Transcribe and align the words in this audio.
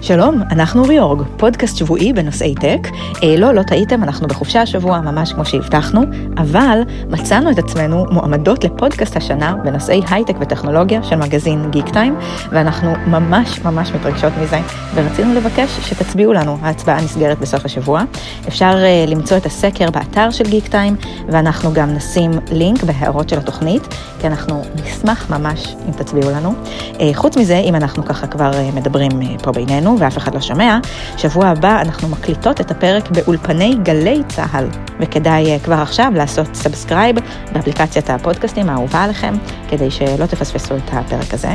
שלום, 0.00 0.42
אנחנו 0.50 0.82
ריאורג, 0.82 1.22
פודקאסט 1.36 1.76
שבועי 1.76 2.12
בנושאי 2.12 2.54
טק. 2.54 2.88
אה, 3.22 3.36
לא, 3.38 3.52
לא 3.52 3.62
טעיתם, 3.62 4.02
אנחנו 4.02 4.28
בחופשה 4.28 4.62
השבוע, 4.62 5.00
ממש 5.00 5.32
כמו 5.32 5.44
שהבטחנו, 5.44 6.02
אבל 6.36 6.80
מצאנו 7.08 7.50
את 7.50 7.58
עצמנו 7.58 8.04
מועמדות 8.10 8.64
לפודקאסט 8.64 9.16
השנה 9.16 9.54
בנושאי 9.64 10.00
הייטק 10.10 10.34
וטכנולוגיה 10.40 11.02
של 11.02 11.16
מגזין 11.16 11.70
גיק 11.70 11.88
טיים, 11.88 12.16
ואנחנו 12.50 12.94
ממש 13.06 13.60
ממש 13.64 13.92
מתרגשות 13.92 14.32
מזה, 14.42 14.58
ורצינו 14.94 15.34
לבקש 15.34 15.78
שתצביעו 15.82 16.32
לנו, 16.32 16.58
ההצבעה 16.62 17.00
נסגרת 17.00 17.38
בסוף 17.38 17.64
השבוע. 17.64 18.02
אפשר 18.48 18.74
אה, 18.76 19.04
למצוא 19.08 19.36
את 19.36 19.46
הסקר 19.46 19.90
באתר 19.90 20.30
של 20.30 20.44
גיק 20.44 20.68
טיים, 20.68 20.96
ואנחנו 21.28 21.72
גם 21.72 21.94
נשים 21.94 22.30
לינק 22.52 22.82
בהערות 22.82 23.28
של 23.28 23.38
התוכנית, 23.38 23.94
כי 24.20 24.26
אנחנו 24.26 24.62
נשמח 24.84 25.30
ממש 25.30 25.74
אם 25.88 25.92
תצביעו 25.92 26.30
לנו. 26.30 26.54
אה, 27.00 27.10
חוץ 27.14 27.36
מזה, 27.36 27.58
אם 27.58 27.74
אנחנו 27.74 28.04
ככה 28.04 28.26
כבר 28.26 28.50
אה, 28.54 28.70
מדברים 28.74 29.10
אה, 29.22 29.38
פה 29.42 29.52
בינינו, 29.52 29.87
ואף 29.98 30.18
אחד 30.18 30.34
לא 30.34 30.40
שומע, 30.40 30.78
שבוע 31.16 31.46
הבא 31.46 31.80
אנחנו 31.80 32.08
מקליטות 32.08 32.60
את 32.60 32.70
הפרק 32.70 33.10
באולפני 33.10 33.76
גלי 33.82 34.22
צה"ל, 34.28 34.68
וכדאי 35.00 35.52
אה, 35.52 35.58
כבר 35.58 35.74
עכשיו 35.74 36.12
לעשות 36.16 36.54
subscribe 36.54 37.16
באפליקציית 37.52 38.10
הפודקאסטים 38.10 38.68
האהובה 38.68 39.02
עליכם, 39.02 39.34
כדי 39.68 39.90
שלא 39.90 40.26
תפספסו 40.26 40.76
את 40.76 40.90
הפרק 40.92 41.34
הזה. 41.34 41.48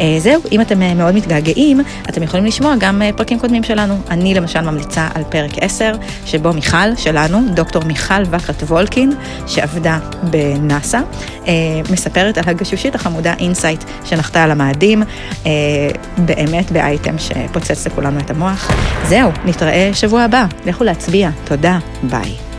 אה, 0.00 0.16
זהו, 0.18 0.42
אם 0.52 0.60
אתם 0.60 0.82
אה, 0.82 0.94
מאוד 0.94 1.14
מתגעגעים, 1.14 1.80
אתם 2.08 2.22
יכולים 2.22 2.46
לשמוע 2.46 2.74
גם 2.78 3.02
פרקים 3.16 3.38
קודמים 3.38 3.62
שלנו. 3.62 3.94
אני 4.10 4.34
למשל 4.34 4.60
ממליצה 4.60 5.08
על 5.14 5.22
פרק 5.28 5.50
10, 5.60 5.92
שבו 6.26 6.52
מיכל 6.52 6.96
שלנו, 6.96 7.38
דוקטור 7.54 7.84
מיכל 7.84 8.22
וקרת 8.30 8.62
וולקין, 8.62 9.12
שעבדה 9.46 9.98
בנאסא, 10.22 11.00
מספרת 11.90 12.38
על 12.38 12.44
הגשושית 12.46 12.94
החמודה 12.94 13.34
אינסייט 13.38 13.84
שנחתה 14.04 14.44
על 14.44 14.50
המאדים, 14.50 15.02
באמת 16.18 16.70
באייטם 16.70 17.18
שפוצץ 17.18 17.71
לכולנו 17.86 18.20
את 18.20 18.30
המוח. 18.30 18.70
זהו, 19.06 19.30
נתראה 19.44 19.90
שבוע 19.94 20.22
הבא. 20.22 20.46
לכו 20.66 20.84
להצביע. 20.84 21.30
תודה, 21.44 21.78
ביי. 22.02 22.51